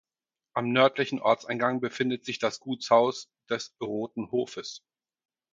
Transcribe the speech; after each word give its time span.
Am 0.55 0.71
nördlichen 0.71 1.21
Ortseingang 1.21 1.79
befindet 1.79 2.25
sich 2.25 2.39
das 2.39 2.59
Gutshaus 2.59 3.29
des 3.51 3.75
„Roten 3.79 4.31
Hofes“. 4.31 4.83